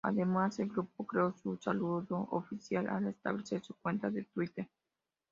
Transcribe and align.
Además, 0.03 0.57
el 0.57 0.69
grupo 0.69 1.05
creó 1.05 1.31
su 1.43 1.57
saludo 1.57 2.27
oficial 2.31 2.89
al 2.89 3.05
establecer 3.05 3.61
su 3.61 3.75
cuenta 3.75 4.09
de 4.09 4.23
Twitter. 4.23 4.67